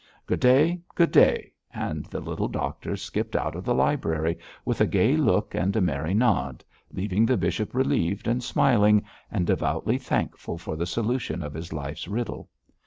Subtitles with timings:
[0.25, 4.87] Good day, good day,' and the little doctor skipped out of the library with a
[4.87, 10.57] gay look and a merry nod, leaving the bishop relieved and smiling, and devoutly thankful
[10.57, 12.49] for the solution of his life's riddle.